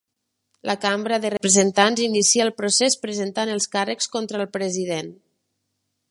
La 0.69 0.75
Cambra 0.85 1.17
de 1.25 1.29
Representants 1.33 2.01
inicia 2.05 2.47
el 2.47 2.51
procés 2.61 2.97
presentant 3.03 3.51
els 3.57 3.69
càrrecs 3.75 4.09
contra 4.15 4.41
el 4.41 4.49
president. 4.57 5.13